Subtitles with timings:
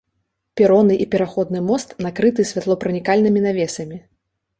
[0.59, 4.01] Пероны і пераходны мост накрыты святлопранікальнымі навесамі.